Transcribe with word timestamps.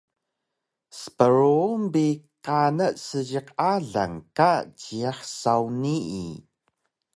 Spruun 0.99 1.81
bi 1.93 2.05
kana 2.45 2.87
seejiq 3.05 3.47
alang 3.73 4.15
ka 4.37 4.51
jiyax 4.81 5.19
saw 5.41 5.63
nii 5.81 6.31